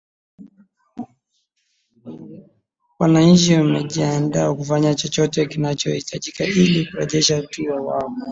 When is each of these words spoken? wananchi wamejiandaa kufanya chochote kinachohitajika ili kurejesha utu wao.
wananchi 2.99 3.53
wamejiandaa 3.53 4.53
kufanya 4.53 4.95
chochote 4.95 5.45
kinachohitajika 5.45 6.43
ili 6.43 6.85
kurejesha 6.85 7.37
utu 7.39 7.63
wao. 7.85 8.15